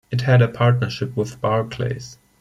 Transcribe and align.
It 0.09 0.21
had 0.21 0.41
a 0.41 0.47
partnership 0.47 1.15
with 1.15 1.39
Barclays. 1.41 2.17